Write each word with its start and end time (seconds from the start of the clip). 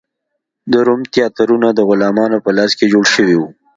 د 0.71 0.73
روم 0.87 1.01
تیاترونه 1.13 1.67
د 1.73 1.79
غلامانو 1.89 2.37
په 2.45 2.49
لاس 2.57 2.71
جوړ 2.91 3.05
شوي 3.15 3.35
و. 3.37 3.41